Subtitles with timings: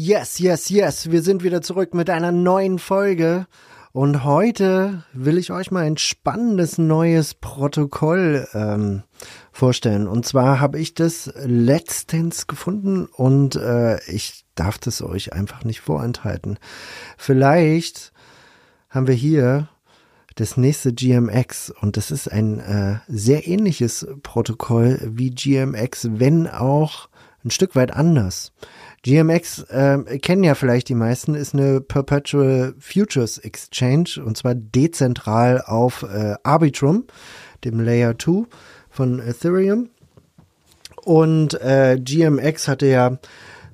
[0.00, 1.10] Yes, yes, yes.
[1.10, 3.48] Wir sind wieder zurück mit einer neuen Folge.
[3.90, 9.02] Und heute will ich euch mal ein spannendes neues Protokoll ähm,
[9.50, 10.06] vorstellen.
[10.06, 15.80] Und zwar habe ich das letztens gefunden und äh, ich darf das euch einfach nicht
[15.80, 16.60] vorenthalten.
[17.16, 18.12] Vielleicht
[18.90, 19.68] haben wir hier
[20.36, 27.08] das nächste GMX und das ist ein äh, sehr ähnliches Protokoll wie GMX, wenn auch
[27.44, 28.52] ein Stück weit anders.
[29.02, 35.62] GMX äh, kennen ja vielleicht die meisten, ist eine Perpetual Futures Exchange und zwar dezentral
[35.62, 37.04] auf äh, Arbitrum,
[37.64, 38.44] dem Layer 2
[38.90, 39.90] von Ethereum.
[41.04, 43.18] Und äh, GMX hatte ja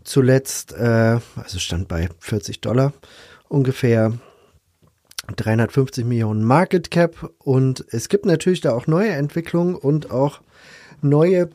[0.04, 2.92] zuletzt, äh, also stand bei 40 Dollar
[3.48, 4.12] ungefähr
[5.36, 10.40] 350 Millionen Market Cap und es gibt natürlich da auch neue Entwicklungen und auch
[11.00, 11.50] neue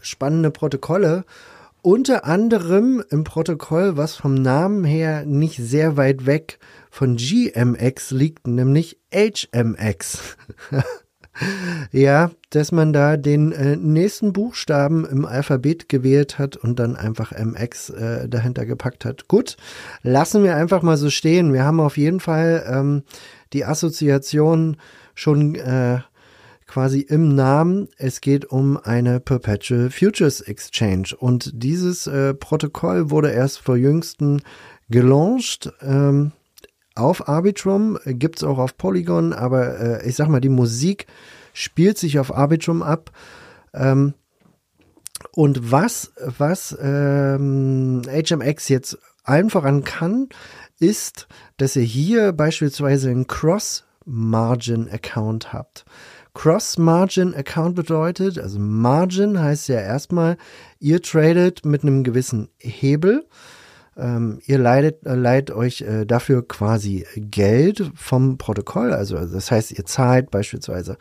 [0.00, 1.24] spannende Protokolle.
[1.90, 6.58] Unter anderem im Protokoll, was vom Namen her nicht sehr weit weg
[6.90, 10.36] von GMX liegt, nämlich HMX.
[11.90, 17.32] ja, dass man da den äh, nächsten Buchstaben im Alphabet gewählt hat und dann einfach
[17.32, 19.26] MX äh, dahinter gepackt hat.
[19.26, 19.56] Gut,
[20.02, 21.54] lassen wir einfach mal so stehen.
[21.54, 23.02] Wir haben auf jeden Fall ähm,
[23.54, 24.76] die Assoziation
[25.14, 26.00] schon äh,
[26.68, 27.88] quasi im Namen.
[27.96, 34.42] Es geht um eine Perpetual Futures Exchange und dieses äh, Protokoll wurde erst vor jüngsten
[34.88, 35.72] gelauncht.
[35.82, 36.32] Ähm,
[36.94, 41.06] auf Arbitrum, gibt's auch auf Polygon, aber äh, ich sag mal, die Musik
[41.52, 43.10] spielt sich auf Arbitrum ab.
[43.72, 44.14] Ähm,
[45.32, 50.28] und was, was ähm, HMX jetzt allen voran kann,
[50.80, 53.10] ist, dass ihr hier beispielsweise
[54.08, 55.84] einen Cross-Margin-Account habt.
[56.34, 60.36] Cross-Margin-Account bedeutet, also Margin heißt ja erstmal,
[60.78, 63.26] ihr tradet mit einem gewissen Hebel.
[63.96, 68.92] Ähm, ihr leidet, äh, leiht euch äh, dafür quasi Geld vom Protokoll.
[68.92, 70.98] Also das heißt, ihr zahlt beispielsweise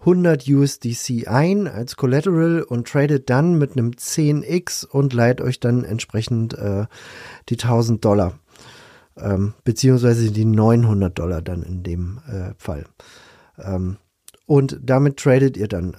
[0.00, 5.84] 100 USDC ein als Collateral und tradet dann mit einem 10x und leiht euch dann
[5.84, 6.86] entsprechend äh,
[7.50, 8.38] die 1000 Dollar.
[9.20, 12.84] Ähm, beziehungsweise die 900 Dollar dann in dem äh, Fall.
[13.58, 13.96] Ähm,
[14.48, 15.94] und damit tradet ihr dann.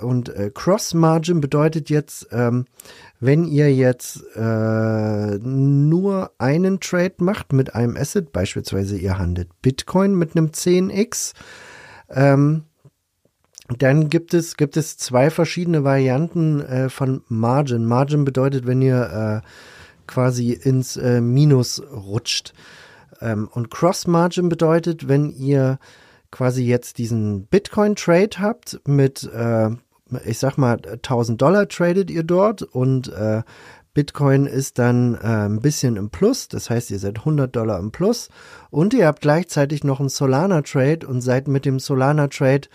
[0.00, 2.64] Und äh, Cross-Margin bedeutet jetzt, ähm,
[3.20, 10.16] wenn ihr jetzt äh, nur einen Trade macht mit einem Asset, beispielsweise ihr handelt Bitcoin
[10.16, 11.34] mit einem 10x,
[12.10, 12.64] ähm,
[13.78, 17.86] dann gibt es, gibt es zwei verschiedene Varianten äh, von Margin.
[17.86, 19.48] Margin bedeutet, wenn ihr äh,
[20.12, 22.52] quasi ins äh, Minus rutscht.
[23.22, 25.78] Ähm, und Cross-Margin bedeutet, wenn ihr
[26.30, 29.70] quasi jetzt diesen Bitcoin-Trade habt mit, äh,
[30.26, 33.42] ich sag mal, 1000 Dollar tradet ihr dort und äh,
[33.94, 37.90] Bitcoin ist dann äh, ein bisschen im Plus, das heißt, ihr seid 100 Dollar im
[37.90, 38.28] Plus
[38.70, 42.68] und ihr habt gleichzeitig noch einen Solana-Trade und seid mit dem Solana-Trade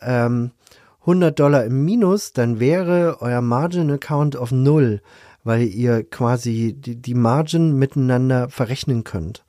[0.00, 0.52] ähm,
[1.00, 5.00] 100 Dollar im Minus, dann wäre euer Margin-Account auf Null,
[5.48, 9.46] weil ihr quasi die, die Margin miteinander verrechnen könnt.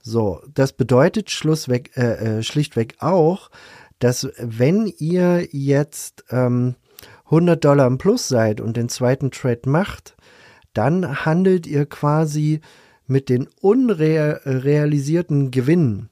[0.00, 3.50] So, das bedeutet schlussweg, äh, äh, schlichtweg auch,
[3.98, 6.76] dass wenn ihr jetzt ähm,
[7.26, 10.16] 100 Dollar im Plus seid und den zweiten Trade macht,
[10.72, 12.62] dann handelt ihr quasi
[13.06, 16.08] mit den unrealisierten Gewinnen.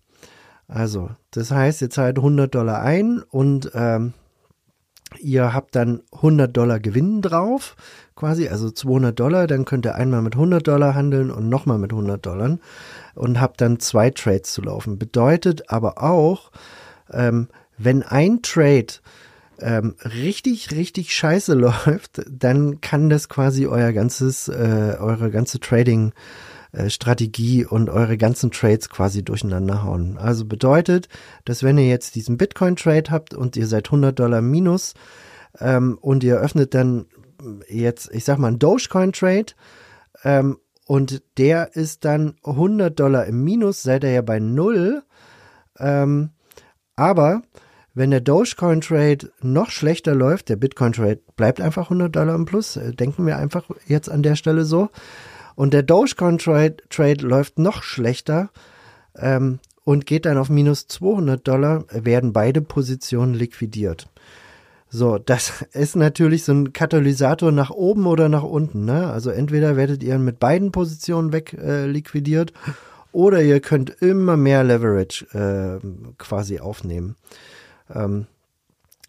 [0.68, 4.12] Also, das heißt, ihr zahlt 100 Dollar ein und ähm,
[5.20, 7.76] ihr habt dann 100 Dollar Gewinn drauf,
[8.16, 11.92] quasi, also 200 Dollar, dann könnt ihr einmal mit 100 Dollar handeln und nochmal mit
[11.92, 12.58] 100 Dollar
[13.14, 14.98] und habt dann zwei Trades zu laufen.
[14.98, 16.50] Bedeutet aber auch,
[17.10, 17.48] ähm,
[17.78, 18.86] wenn ein Trade
[19.58, 26.08] ähm, richtig, richtig scheiße läuft, dann kann das quasi euer ganzes, äh, eure ganze Trading
[26.08, 26.51] äh,
[26.88, 30.16] Strategie und eure ganzen Trades quasi durcheinander hauen.
[30.16, 31.08] Also bedeutet,
[31.44, 34.94] dass wenn ihr jetzt diesen Bitcoin Trade habt und ihr seid 100 Dollar minus
[35.60, 37.06] ähm, und ihr öffnet dann
[37.68, 39.52] jetzt, ich sag mal, einen Dogecoin Trade
[40.24, 45.02] ähm, und der ist dann 100 Dollar im Minus, seid ihr ja bei Null.
[45.78, 46.30] Ähm,
[46.96, 47.42] aber
[47.94, 52.46] wenn der Dogecoin Trade noch schlechter läuft, der Bitcoin Trade bleibt einfach 100 Dollar im
[52.46, 54.88] Plus, äh, denken wir einfach jetzt an der Stelle so.
[55.54, 58.50] Und der Dogecoin Trade, Trade läuft noch schlechter,
[59.16, 64.08] ähm, und geht dann auf minus 200 Dollar, werden beide Positionen liquidiert.
[64.88, 68.84] So, das ist natürlich so ein Katalysator nach oben oder nach unten.
[68.84, 69.10] Ne?
[69.10, 72.52] Also entweder werdet ihr mit beiden Positionen weg äh, liquidiert
[73.10, 75.80] oder ihr könnt immer mehr Leverage äh,
[76.18, 77.16] quasi aufnehmen.
[77.92, 78.26] Ähm,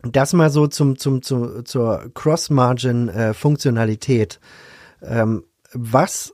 [0.06, 4.42] das mal so zum, zum, zum, zur Cross-Margin-Funktionalität.
[5.02, 6.34] Äh, ähm, was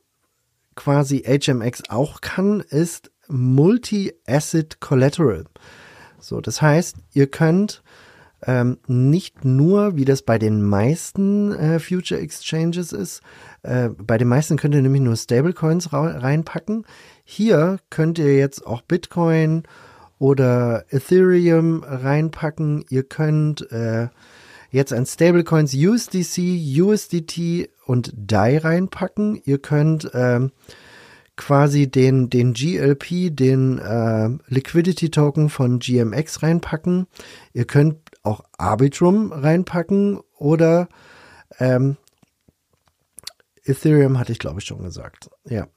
[0.76, 5.46] quasi HMX auch kann, ist Multi-Asset Collateral.
[6.20, 7.84] So, das heißt, ihr könnt
[8.46, 13.22] ähm, nicht nur, wie das bei den meisten äh, Future Exchanges ist,
[13.64, 16.86] äh, bei den meisten könnt ihr nämlich nur Stablecoins reinpacken.
[17.24, 19.64] Hier könnt ihr jetzt auch Bitcoin
[20.18, 22.86] oder Ethereum reinpacken.
[22.90, 24.08] Ihr könnt äh,
[24.72, 29.42] jetzt an Stablecoins USDC, USDT und DAI reinpacken.
[29.46, 30.52] Ihr könnt ähm,
[31.36, 37.08] quasi den, den GLP, den äh, Liquidity Token von GMX reinpacken.
[37.52, 40.88] Ihr könnt auch Arbitrum reinpacken oder
[41.58, 41.98] ähm,
[43.64, 45.32] Ethereum hatte ich glaube ich schon gesagt.
[45.46, 45.68] Ja.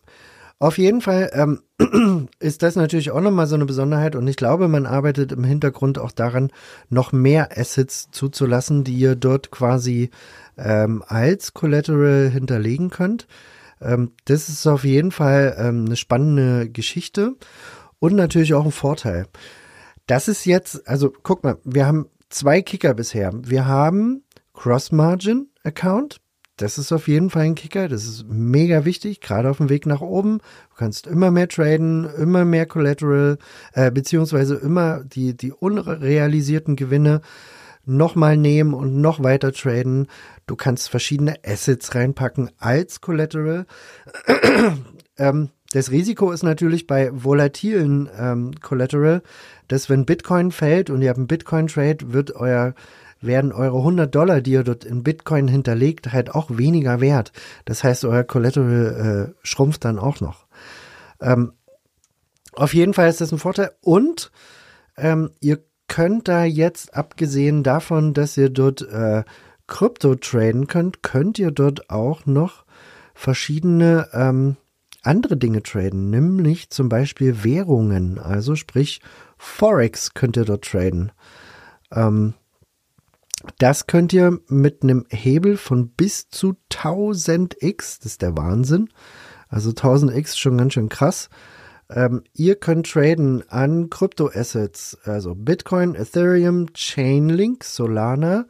[0.62, 4.68] Auf jeden Fall ähm, ist das natürlich auch nochmal so eine Besonderheit und ich glaube,
[4.68, 6.52] man arbeitet im Hintergrund auch daran,
[6.88, 10.10] noch mehr Assets zuzulassen, die ihr dort quasi
[10.56, 13.26] ähm, als Collateral hinterlegen könnt.
[13.80, 17.34] Ähm, das ist auf jeden Fall ähm, eine spannende Geschichte
[17.98, 19.26] und natürlich auch ein Vorteil.
[20.06, 23.32] Das ist jetzt, also guck mal, wir haben zwei Kicker bisher.
[23.34, 24.22] Wir haben
[24.54, 26.20] Cross-Margin-Account,
[26.62, 27.88] das ist auf jeden Fall ein Kicker.
[27.88, 30.38] Das ist mega wichtig, gerade auf dem Weg nach oben.
[30.70, 33.38] Du kannst immer mehr traden, immer mehr Collateral,
[33.72, 37.20] äh, beziehungsweise immer die, die unrealisierten Gewinne
[37.84, 40.06] nochmal nehmen und noch weiter traden.
[40.46, 43.66] Du kannst verschiedene Assets reinpacken als Collateral.
[45.18, 49.22] ähm, das Risiko ist natürlich bei volatilen ähm, Collateral,
[49.66, 52.74] dass wenn Bitcoin fällt und ihr habt einen Bitcoin-Trade, wird euer
[53.22, 57.32] werden eure 100 Dollar, die ihr dort in Bitcoin hinterlegt, halt auch weniger wert.
[57.64, 60.46] Das heißt, euer Collateral äh, schrumpft dann auch noch.
[61.20, 61.52] Ähm,
[62.54, 63.72] auf jeden Fall ist das ein Vorteil.
[63.80, 64.30] Und
[64.96, 65.58] ähm, ihr
[65.88, 69.24] könnt da jetzt, abgesehen davon, dass ihr dort äh,
[69.66, 72.64] Krypto traden könnt, könnt ihr dort auch noch
[73.14, 74.56] verschiedene ähm,
[75.02, 79.00] andere Dinge traden, nämlich zum Beispiel Währungen, also sprich
[79.36, 81.12] Forex könnt ihr dort traden.
[81.90, 82.34] Ähm,
[83.58, 88.88] das könnt ihr mit einem Hebel von bis zu 1000x, das ist der Wahnsinn.
[89.48, 91.28] Also 1000x ist schon ganz schön krass.
[91.90, 98.46] Ähm, ihr könnt traden an Kryptoassets, also Bitcoin, Ethereum, Chainlink, Solana,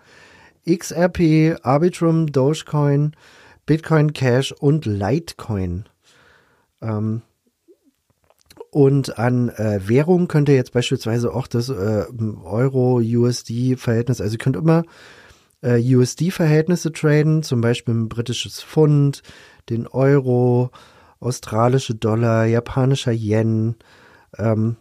[0.69, 3.17] XRP, Arbitrum, Dogecoin,
[3.67, 5.89] Bitcoin Cash und Litecoin.
[6.81, 7.23] Ähm,
[8.73, 12.07] und an äh, Währung könnt ihr jetzt beispielsweise auch das äh,
[12.43, 14.85] Euro-USD-Verhältnis, also ihr könnt immer
[15.61, 19.23] äh, USD-Verhältnisse traden, zum Beispiel ein britisches Pfund,
[19.69, 20.71] den Euro,
[21.21, 23.77] australische Dollar, japanischer Yen,
[24.39, 24.77] ähm,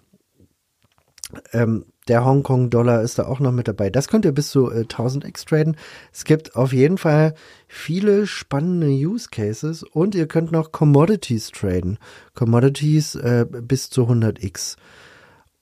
[1.52, 3.90] ähm, der Hongkong-Dollar ist da auch noch mit dabei.
[3.90, 5.78] Das könnt ihr bis zu äh, 1000x traden.
[6.12, 7.36] Es gibt auf jeden Fall
[7.68, 12.00] viele spannende Use Cases und ihr könnt noch Commodities traden.
[12.34, 14.78] Commodities äh, bis zu 100x.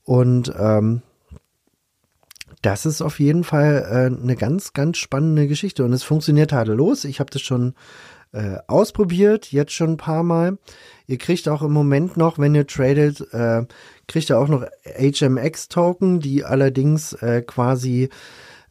[0.03, 1.01] Und ähm,
[2.61, 7.05] das ist auf jeden Fall äh, eine ganz, ganz spannende Geschichte und es funktioniert tadellos.
[7.05, 7.73] Ich habe das schon
[8.31, 10.57] äh, ausprobiert, jetzt schon ein paar Mal.
[11.07, 13.65] Ihr kriegt auch im Moment noch, wenn ihr tradet, äh,
[14.07, 18.09] kriegt ihr auch noch HMX-Token, die allerdings äh, quasi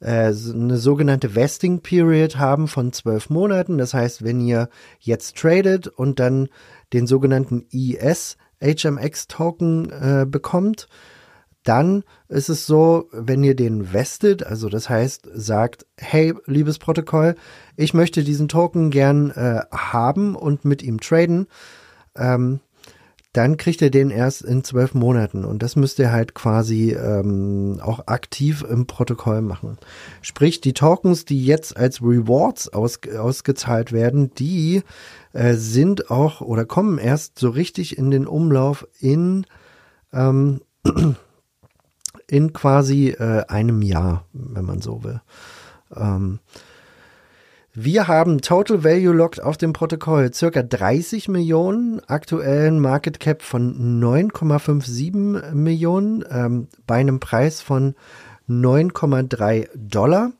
[0.01, 3.79] äh, eine sogenannte Vesting Period haben von zwölf Monaten.
[3.79, 4.69] Das heißt, wenn ihr
[5.01, 6.49] jetzt tradet und dann
[6.93, 10.89] den sogenannten ES HMX Token äh, bekommt,
[11.65, 17.35] dann ist es so, wenn ihr den vestet, also das heißt, sagt, hey, liebes Protokoll,
[17.77, 21.47] ich möchte diesen Token gern äh, haben und mit ihm traden,
[22.17, 22.61] ähm,
[23.35, 27.79] dann kriegt ihr den erst in zwölf Monaten und das müsst ihr halt quasi ähm,
[27.83, 29.77] auch aktiv im Protokoll machen.
[30.23, 34.83] Sprich, die Tokens, die jetzt als Rewards aus, ausgezahlt werden, die
[35.35, 39.45] äh, sind auch oder kommen erst so richtig in den Umlauf in
[40.13, 40.63] ähm,
[42.31, 45.21] in quasi äh, einem Jahr, wenn man so will.
[45.95, 46.41] Ähm,
[47.81, 54.03] wir haben Total Value Locked auf dem Protokoll circa 30 Millionen, aktuellen Market Cap von
[54.03, 57.95] 9,57 Millionen ähm, bei einem Preis von
[58.49, 60.33] 9,3 Dollar.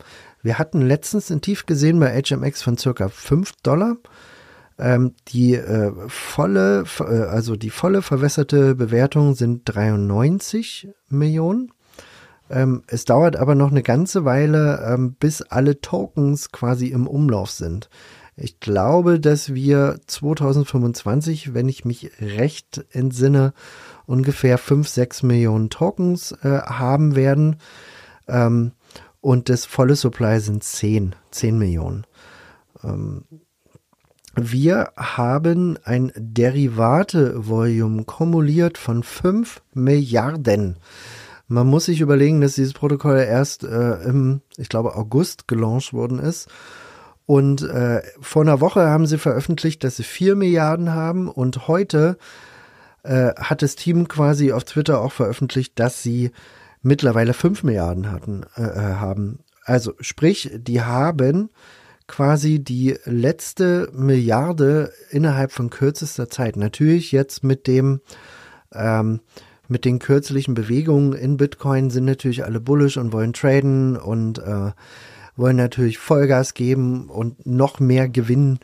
[0.43, 3.97] Wir hatten letztens ein Tief gesehen bei HMX von circa 5 Dollar.
[4.79, 11.73] Ähm, die äh, volle, äh, also die volle verwässerte Bewertung sind 93 Millionen.
[12.51, 17.51] Ähm, es dauert aber noch eine ganze Weile, ähm, bis alle Tokens quasi im Umlauf
[17.51, 17.89] sind.
[18.37, 23.53] Ich glaube, dass wir 2025, wenn ich mich recht entsinne,
[24.07, 27.57] ungefähr 5, 6 Millionen Tokens äh, haben werden.
[28.29, 28.73] Ähm,
[29.21, 32.07] und das volle Supply sind 10, 10 Millionen.
[32.85, 33.25] Ähm,
[34.37, 40.77] wir haben ein Derivate-Volume kumuliert von 5 Milliarden.
[41.49, 46.19] Man muss sich überlegen, dass dieses Protokoll erst äh, im, ich glaube, August gelauncht worden
[46.19, 46.49] ist.
[47.25, 51.29] Und äh, vor einer Woche haben sie veröffentlicht, dass sie 4 Milliarden haben.
[51.29, 52.19] Und heute
[53.03, 56.31] äh, hat das Team quasi auf Twitter auch veröffentlicht, dass sie
[56.83, 59.41] mittlerweile 5 Milliarden hatten, äh, äh, haben.
[59.65, 61.51] Also sprich, die haben
[62.07, 66.57] quasi die letzte Milliarde innerhalb von kürzester Zeit.
[66.57, 68.01] Natürlich jetzt mit dem
[68.73, 69.21] ähm,
[69.69, 74.73] mit den kürzlichen Bewegungen in Bitcoin sind natürlich alle bullish und wollen traden und äh,
[75.37, 78.59] wollen natürlich Vollgas geben und noch mehr gewinnen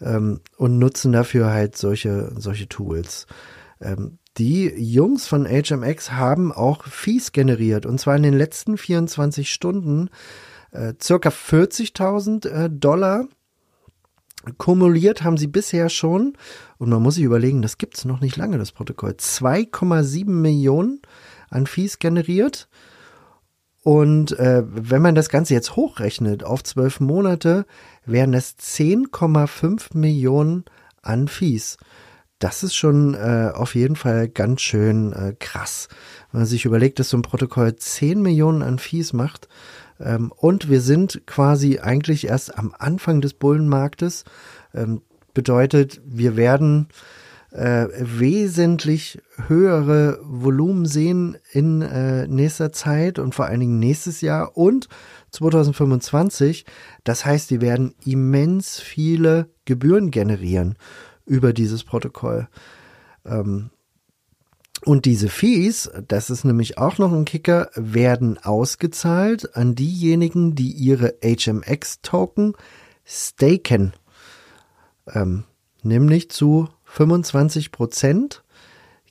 [0.00, 3.26] ähm, und nutzen dafür halt solche, solche Tools.
[3.80, 9.50] Ähm, die Jungs von HMX haben auch Fees generiert und zwar in den letzten 24
[9.50, 10.10] Stunden
[10.72, 13.28] äh, circa 40.000 äh, Dollar
[14.58, 16.34] Kumuliert haben sie bisher schon,
[16.78, 21.00] und man muss sich überlegen, das gibt es noch nicht lange, das Protokoll, 2,7 Millionen
[21.50, 22.68] an Fees generiert.
[23.82, 27.66] Und äh, wenn man das Ganze jetzt hochrechnet auf zwölf Monate,
[28.04, 30.64] wären es 10,5 Millionen
[31.02, 31.76] an Fees.
[32.38, 35.88] Das ist schon äh, auf jeden Fall ganz schön äh, krass.
[36.30, 39.48] Wenn man sich überlegt, dass so ein Protokoll 10 Millionen an Fees macht,
[40.00, 44.24] ähm, und wir sind quasi eigentlich erst am Anfang des Bullenmarktes.
[44.74, 45.02] Ähm,
[45.34, 46.88] bedeutet, wir werden
[47.52, 54.56] äh, wesentlich höhere Volumen sehen in äh, nächster Zeit und vor allen Dingen nächstes Jahr
[54.56, 54.88] und
[55.30, 56.64] 2025.
[57.04, 60.76] Das heißt, die werden immens viele Gebühren generieren
[61.24, 62.48] über dieses Protokoll.
[63.24, 63.70] Ähm,
[64.86, 70.70] und diese Fees, das ist nämlich auch noch ein Kicker, werden ausgezahlt an diejenigen, die
[70.70, 72.54] ihre HMX-Token
[73.04, 73.94] staken.
[75.12, 75.42] Ähm,
[75.82, 78.44] nämlich zu 25 Prozent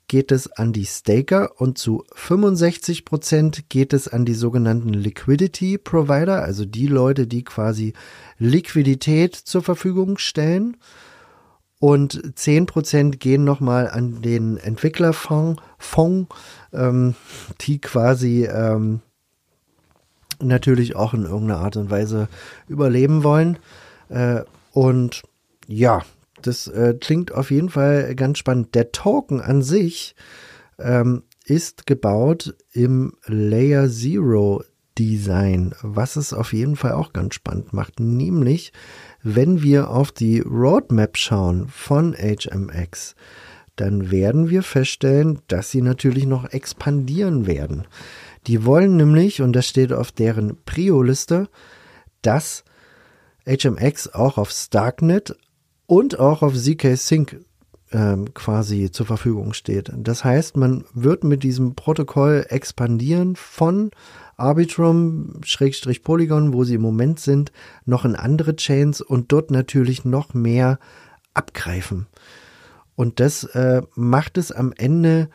[0.07, 5.77] geht es an die Staker und zu 65 Prozent geht es an die sogenannten Liquidity
[5.77, 7.91] Provider, also die Leute, die quasi
[8.37, 10.77] Liquidität zur Verfügung stellen
[11.79, 16.33] und 10% gehen nochmal an den Entwicklerfonds, Fonds,
[16.73, 17.15] ähm,
[17.61, 19.01] die quasi ähm,
[20.41, 22.27] natürlich auch in irgendeiner Art und Weise
[22.67, 23.59] überleben wollen.
[24.09, 24.41] Äh,
[24.71, 25.23] und
[25.67, 26.03] ja,
[26.41, 28.75] das äh, klingt auf jeden Fall ganz spannend.
[28.75, 30.15] Der Token an sich
[30.79, 34.63] ähm, ist gebaut im Layer Zero
[34.97, 37.99] Design, was es auf jeden Fall auch ganz spannend macht.
[37.99, 38.71] Nämlich
[39.27, 43.15] wenn wir auf die Roadmap schauen von HMX,
[43.75, 47.87] dann werden wir feststellen, dass sie natürlich noch expandieren werden.
[48.45, 51.49] Die wollen nämlich, und das steht auf deren Prio-Liste,
[52.21, 52.63] dass
[53.47, 55.35] HMX auch auf Starknet
[55.87, 57.39] und auch auf ZK Sync
[57.91, 59.91] ähm, quasi zur Verfügung steht.
[59.95, 63.89] Das heißt, man wird mit diesem Protokoll expandieren von
[64.37, 67.51] Arbitrum, Schrägstrich Polygon, wo sie im Moment sind,
[67.85, 70.79] noch in andere Chains und dort natürlich noch mehr
[71.33, 72.07] abgreifen.
[72.95, 75.29] Und das äh, macht es am Ende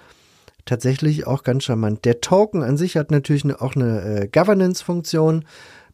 [0.64, 2.04] tatsächlich auch ganz charmant.
[2.04, 5.44] Der Token an sich hat natürlich auch eine äh, Governance-Funktion.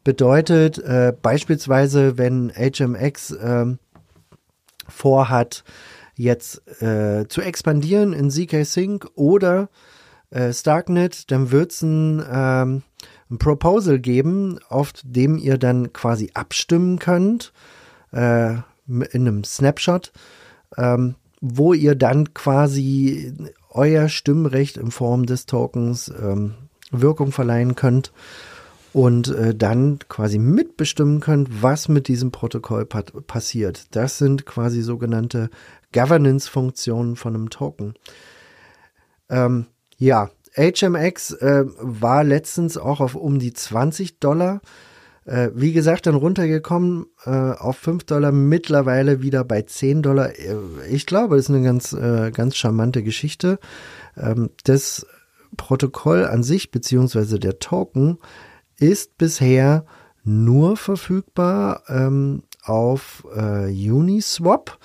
[0.04, 3.66] Bedeutet äh, beispielsweise, wenn HMX äh,
[4.88, 5.64] vorhat,
[6.14, 9.68] jetzt äh, zu expandieren in ZK Sync oder
[10.30, 12.82] äh, Starknet, dann wird es ein ähm,
[13.30, 17.52] ein Proposal geben, auf dem ihr dann quasi abstimmen könnt,
[18.12, 18.54] äh,
[18.86, 20.12] in einem Snapshot,
[20.76, 23.34] ähm, wo ihr dann quasi
[23.70, 26.54] euer Stimmrecht in Form des Tokens ähm,
[26.90, 28.12] Wirkung verleihen könnt
[28.92, 33.94] und äh, dann quasi mitbestimmen könnt, was mit diesem Protokoll pa passiert.
[33.94, 35.50] Das sind quasi sogenannte
[35.92, 37.94] Governance-Funktionen von einem Token.
[39.28, 39.66] Ähm,
[39.98, 44.60] ja, HMX äh, war letztens auch auf um die 20 Dollar.
[45.24, 50.38] Äh, wie gesagt, dann runtergekommen äh, auf 5 Dollar, mittlerweile wieder bei 10 Dollar.
[50.38, 50.56] Äh,
[50.88, 53.58] ich glaube, das ist eine ganz, äh, ganz charmante Geschichte.
[54.16, 55.06] Ähm, das
[55.56, 58.18] Protokoll an sich, beziehungsweise der Token,
[58.78, 59.84] ist bisher
[60.22, 64.78] nur verfügbar ähm, auf äh, Uniswap,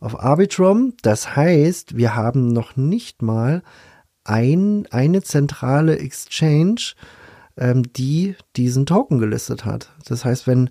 [0.00, 0.94] auf Arbitrum.
[1.02, 3.62] Das heißt, wir haben noch nicht mal
[4.24, 6.94] ein, eine zentrale Exchange,
[7.56, 9.92] ähm, die diesen Token gelistet hat.
[10.06, 10.70] Das heißt, wenn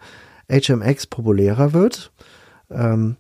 [0.50, 2.12] HMX populärer wird,
[2.70, 3.18] ähm,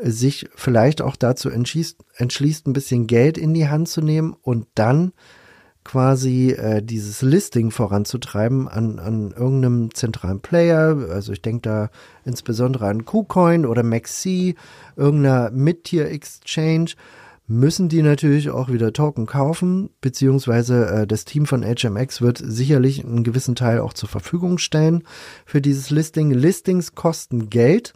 [0.00, 4.66] sich vielleicht auch dazu entschließt, entschließt, ein bisschen Geld in die Hand zu nehmen und
[4.74, 5.12] dann
[5.88, 11.08] quasi äh, dieses Listing voranzutreiben an, an irgendeinem zentralen Player.
[11.10, 11.90] Also ich denke da
[12.24, 14.54] insbesondere an KuCoin oder MaxC,
[14.96, 16.92] irgendeiner Mid-Tier-Exchange
[17.48, 23.04] müssen die natürlich auch wieder Token kaufen, beziehungsweise äh, das Team von HMX wird sicherlich
[23.04, 25.02] einen gewissen Teil auch zur Verfügung stellen
[25.46, 26.30] für dieses Listing.
[26.30, 27.94] Listings kosten Geld.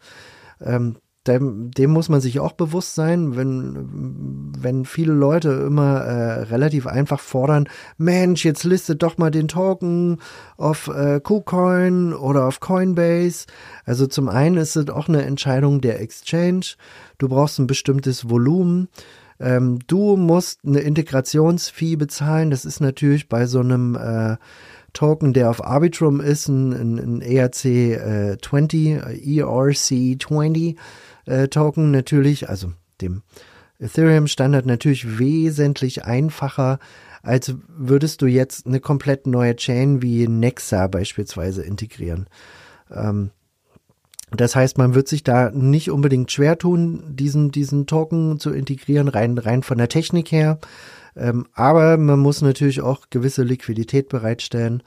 [0.61, 6.43] Ähm, dem, dem muss man sich auch bewusst sein, wenn, wenn viele Leute immer äh,
[6.45, 10.19] relativ einfach fordern, Mensch, jetzt listet doch mal den Token
[10.57, 13.47] auf äh, KuCoin oder auf Coinbase.
[13.85, 16.75] Also zum einen ist es auch eine Entscheidung der Exchange.
[17.19, 18.89] Du brauchst ein bestimmtes Volumen.
[19.43, 22.51] Ähm, du musst eine Integrationsfee bezahlen.
[22.51, 24.37] Das ist natürlich bei so einem äh,
[24.93, 30.77] Token, der auf Arbitrum ist, ein, ein, ein ERC äh, 20, ERC 20
[31.27, 33.23] äh, Token natürlich, also dem
[33.81, 36.79] Ethereum Standard natürlich wesentlich einfacher,
[37.23, 42.29] als würdest du jetzt eine komplett neue Chain wie Nexa beispielsweise integrieren.
[42.91, 43.31] Ähm,
[44.37, 49.09] das heißt, man wird sich da nicht unbedingt schwer tun, diesen, diesen Token zu integrieren,
[49.09, 50.59] rein, rein von der Technik her.
[51.17, 54.83] Ähm, aber man muss natürlich auch gewisse Liquidität bereitstellen.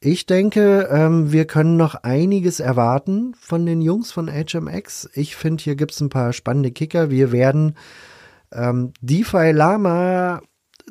[0.00, 5.08] Ich denke, ähm, wir können noch einiges erwarten von den Jungs von HMX.
[5.14, 7.10] Ich finde, hier gibt es ein paar spannende Kicker.
[7.10, 7.74] Wir werden
[8.52, 10.42] ähm, DeFi Lama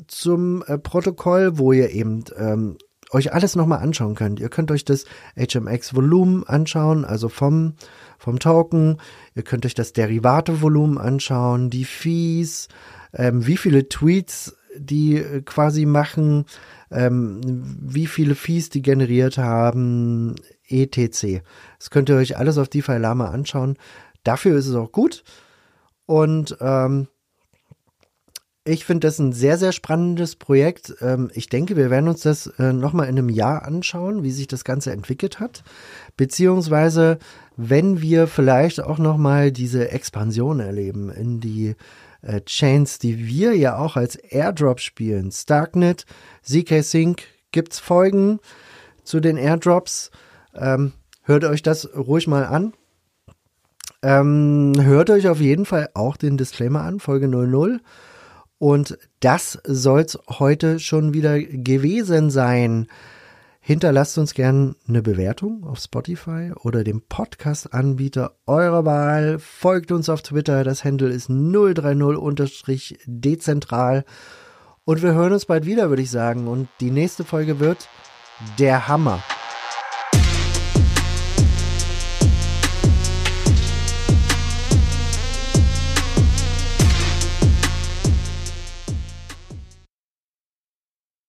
[0.08, 2.78] zum äh, Protokoll, wo ihr eben ähm,
[3.14, 4.40] euch alles nochmal anschauen könnt.
[4.40, 5.06] Ihr könnt euch das
[5.38, 7.74] HMX-Volumen anschauen, also vom,
[8.18, 8.98] vom Token.
[9.36, 12.68] Ihr könnt euch das Derivate-Volumen anschauen, die Fees,
[13.14, 16.46] ähm, wie viele Tweets die äh, quasi machen,
[16.92, 20.36] ähm, wie viele Fees die generiert haben,
[20.68, 21.42] etc.
[21.80, 23.78] Das könnt ihr euch alles auf DeFi Lama anschauen.
[24.24, 25.24] Dafür ist es auch gut.
[26.06, 27.08] Und ähm,
[28.66, 30.96] ich finde das ein sehr, sehr spannendes Projekt.
[31.02, 34.48] Ähm, ich denke, wir werden uns das äh, nochmal in einem Jahr anschauen, wie sich
[34.48, 35.64] das Ganze entwickelt hat.
[36.16, 37.20] Beziehungsweise,
[37.58, 41.76] wenn wir vielleicht auch nochmal diese Expansion erleben in die
[42.22, 45.32] äh, Chains, die wir ja auch als Airdrop spielen.
[45.32, 46.06] Starknet,
[46.42, 48.40] ZK Sync, gibt's Folgen
[49.04, 50.10] zu den Airdrops.
[50.56, 52.74] Ähm, hört euch das ruhig mal an.
[54.02, 57.82] Ähm, hört euch auf jeden Fall auch den Disclaimer an, Folge 00.
[58.64, 62.88] Und das soll's heute schon wieder gewesen sein.
[63.60, 69.40] Hinterlasst uns gerne eine Bewertung auf Spotify oder dem Podcast-Anbieter eurer Wahl.
[69.40, 70.64] Folgt uns auf Twitter.
[70.64, 74.06] Das Handle ist 030-dezentral.
[74.86, 76.48] Und wir hören uns bald wieder, würde ich sagen.
[76.48, 77.90] Und die nächste Folge wird
[78.60, 79.22] der Hammer.